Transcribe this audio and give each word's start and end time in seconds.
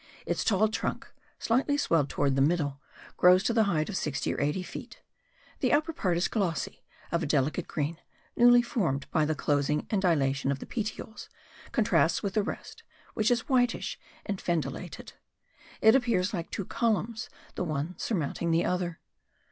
Its 0.25 0.43
tall 0.43 0.67
trunk, 0.67 1.05
slightly 1.37 1.77
swelled 1.77 2.09
towards 2.09 2.33
the 2.33 2.41
middle, 2.41 2.79
grows 3.17 3.43
to 3.43 3.53
the 3.53 3.65
height 3.65 3.87
of 3.87 3.95
60 3.95 4.33
or 4.33 4.41
80 4.41 4.63
feet; 4.63 5.01
the 5.59 5.71
upper 5.71 5.93
part 5.93 6.17
is 6.17 6.27
glossy, 6.27 6.81
of 7.11 7.21
a 7.21 7.27
delicate 7.27 7.67
green, 7.67 7.99
newly 8.35 8.63
formed 8.63 9.05
by 9.11 9.25
the 9.25 9.35
closing 9.35 9.85
and 9.91 10.01
dilatation 10.01 10.51
of 10.51 10.57
the 10.57 10.65
petioles, 10.65 11.29
contrasts 11.71 12.23
with 12.23 12.33
the 12.33 12.41
rest, 12.41 12.81
which 13.13 13.29
is 13.29 13.41
whitish 13.47 13.99
and 14.25 14.41
fendilated. 14.41 15.13
It 15.81 15.93
appears 15.93 16.33
like 16.33 16.49
two 16.49 16.65
columns, 16.65 17.29
the 17.53 17.63
one 17.63 17.93
surmounting 17.99 18.49
the 18.49 18.65
other. 18.65 18.99